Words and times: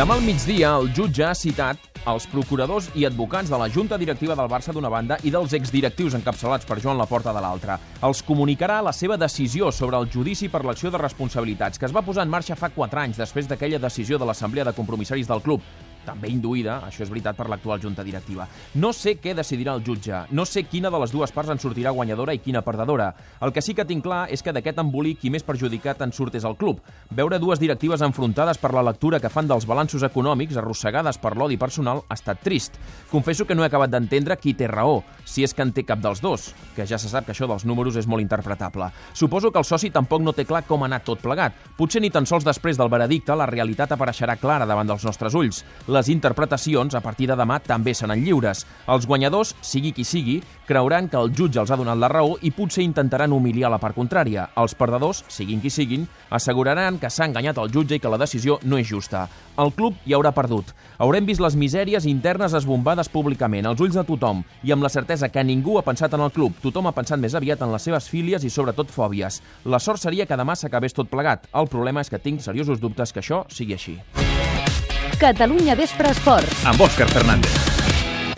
Demà 0.00 0.14
al 0.16 0.22
migdia, 0.24 0.70
el 0.80 0.86
jutge 0.96 1.26
ha 1.28 1.34
citat 1.36 1.98
els 2.08 2.24
procuradors 2.32 2.86
i 2.96 3.02
advocats 3.04 3.50
de 3.52 3.58
la 3.60 3.66
Junta 3.68 3.98
Directiva 4.00 4.32
del 4.38 4.48
Barça 4.48 4.72
d'una 4.72 4.88
banda 4.88 5.18
i 5.28 5.32
dels 5.34 5.52
exdirectius 5.58 6.16
encapçalats 6.16 6.64
per 6.64 6.78
Joan 6.80 6.96
Laporta 6.96 7.34
de 7.36 7.42
l'altra. 7.44 7.76
Els 8.08 8.22
comunicarà 8.24 8.78
la 8.80 8.94
seva 8.96 9.18
decisió 9.20 9.68
sobre 9.68 10.00
el 10.00 10.08
judici 10.08 10.48
per 10.48 10.64
l'acció 10.64 10.88
de 10.88 11.02
responsabilitats 11.04 11.76
que 11.76 11.84
es 11.84 11.92
va 11.92 12.00
posar 12.06 12.24
en 12.24 12.32
marxa 12.32 12.56
fa 12.56 12.72
4 12.72 13.02
anys 13.04 13.20
després 13.20 13.50
d'aquella 13.50 13.82
decisió 13.84 14.16
de 14.16 14.24
l'Assemblea 14.24 14.64
de 14.70 14.72
Compromissaris 14.72 15.28
del 15.28 15.44
club 15.44 15.60
també 16.06 16.30
induïda, 16.32 16.80
això 16.86 17.04
és 17.04 17.10
veritat, 17.10 17.36
per 17.36 17.48
l'actual 17.50 17.80
junta 17.82 18.04
directiva. 18.06 18.46
No 18.74 18.92
sé 18.96 19.16
què 19.20 19.34
decidirà 19.36 19.74
el 19.76 19.84
jutge, 19.86 20.24
no 20.30 20.46
sé 20.46 20.64
quina 20.64 20.90
de 20.90 21.00
les 21.02 21.12
dues 21.12 21.32
parts 21.32 21.50
en 21.50 21.60
sortirà 21.62 21.92
guanyadora 21.94 22.34
i 22.34 22.42
quina 22.42 22.62
perdedora. 22.62 23.12
El 23.40 23.52
que 23.52 23.62
sí 23.62 23.74
que 23.74 23.84
tinc 23.84 24.04
clar 24.04 24.26
és 24.32 24.42
que 24.42 24.52
d'aquest 24.52 24.80
embolic 24.82 25.20
qui 25.20 25.30
més 25.30 25.44
perjudicat 25.46 26.02
en 26.02 26.12
surt 26.12 26.34
és 26.38 26.46
el 26.48 26.56
club. 26.56 26.80
Veure 27.10 27.38
dues 27.38 27.60
directives 27.60 28.02
enfrontades 28.02 28.58
per 28.58 28.72
la 28.74 28.84
lectura 28.86 29.20
que 29.20 29.30
fan 29.32 29.48
dels 29.50 29.66
balanços 29.66 30.04
econòmics, 30.06 30.56
arrossegades 30.56 31.18
per 31.18 31.36
l'odi 31.36 31.58
personal, 31.60 32.04
ha 32.08 32.18
estat 32.18 32.42
trist. 32.44 32.78
Confesso 33.10 33.46
que 33.46 33.54
no 33.54 33.64
he 33.64 33.70
acabat 33.70 33.90
d'entendre 33.90 34.38
qui 34.40 34.54
té 34.54 34.68
raó, 34.70 35.02
si 35.24 35.44
és 35.44 35.54
que 35.54 35.62
en 35.62 35.72
té 35.72 35.84
cap 35.86 36.00
dels 36.02 36.22
dos, 36.22 36.50
que 36.76 36.86
ja 36.86 36.98
se 36.98 37.10
sap 37.10 37.26
que 37.26 37.34
això 37.34 37.48
dels 37.50 37.66
números 37.68 37.96
és 38.00 38.08
molt 38.10 38.22
interpretable. 38.22 38.90
Suposo 39.12 39.50
que 39.50 39.58
el 39.58 39.68
soci 39.68 39.90
tampoc 39.90 40.22
no 40.22 40.34
té 40.36 40.46
clar 40.48 40.64
com 40.68 40.82
ha 40.82 40.90
anat 40.90 41.04
tot 41.06 41.20
plegat. 41.22 41.56
Potser 41.76 42.02
ni 42.02 42.10
tan 42.10 42.26
sols 42.26 42.46
després 42.46 42.78
del 42.78 42.90
veredicte 42.92 43.36
la 43.36 43.48
realitat 43.50 43.92
apareixerà 43.94 44.36
clara 44.40 44.68
davant 44.68 44.88
dels 44.88 45.04
nostres 45.06 45.36
ulls. 45.36 45.64
Les 45.90 46.06
interpretacions, 46.08 46.94
a 46.94 47.00
partir 47.02 47.26
de 47.26 47.34
demà, 47.34 47.56
també 47.58 47.96
seran 47.98 48.20
lliures. 48.22 48.60
Els 48.86 49.06
guanyadors, 49.10 49.56
sigui 49.60 49.90
qui 49.90 50.04
sigui, 50.06 50.36
creuran 50.68 51.08
que 51.10 51.18
el 51.18 51.32
jutge 51.34 51.58
els 51.58 51.72
ha 51.74 51.78
donat 51.80 51.98
la 51.98 52.06
raó 52.12 52.36
i 52.46 52.52
potser 52.54 52.84
intentaran 52.84 53.34
humiliar 53.34 53.72
la 53.72 53.80
part 53.82 53.98
contrària. 53.98 54.44
Els 54.62 54.76
perdedors, 54.78 55.24
siguin 55.26 55.58
qui 55.58 55.72
siguin, 55.74 56.06
asseguraran 56.30 57.00
que 57.02 57.10
s'ha 57.10 57.26
enganyat 57.26 57.58
el 57.58 57.74
jutge 57.74 57.98
i 57.98 58.04
que 58.04 58.12
la 58.12 58.20
decisió 58.22 58.60
no 58.62 58.78
és 58.78 58.86
justa. 58.86 59.24
El 59.58 59.74
club 59.74 59.98
hi 60.06 60.14
haurà 60.14 60.30
perdut. 60.36 60.70
Haurem 61.02 61.26
vist 61.26 61.42
les 61.42 61.58
misèries 61.58 62.06
internes 62.06 62.54
esbombades 62.54 63.10
públicament, 63.10 63.66
als 63.66 63.82
ulls 63.82 63.98
de 63.98 64.06
tothom, 64.06 64.44
i 64.62 64.70
amb 64.70 64.86
la 64.86 64.94
certesa 64.94 65.32
que 65.34 65.42
ningú 65.42 65.74
ha 65.80 65.86
pensat 65.90 66.14
en 66.14 66.22
el 66.22 66.30
club. 66.30 66.54
Tothom 66.62 66.86
ha 66.86 66.94
pensat 66.94 67.18
més 67.18 67.34
aviat 67.34 67.66
en 67.66 67.74
les 67.74 67.90
seves 67.90 68.06
fílies 68.06 68.46
i 68.46 68.54
sobretot 68.54 68.94
fòbies. 68.94 69.42
La 69.66 69.82
sort 69.82 69.98
seria 69.98 70.30
que 70.30 70.38
demà 70.38 70.54
s'acabés 70.54 70.94
tot 70.94 71.10
plegat. 71.10 71.50
El 71.50 71.66
problema 71.66 72.06
és 72.06 72.14
que 72.14 72.22
tinc 72.22 72.46
seriosos 72.46 72.78
dubtes 72.78 73.10
que 73.10 73.26
això 73.26 73.42
sigui 73.50 73.74
així. 73.74 73.98
Catalunya 75.20 75.76
Vespre 75.76 76.08
Esports. 76.16 76.64
Amb 76.64 76.80
Òscar 76.80 77.10
Fernández. 77.12 77.69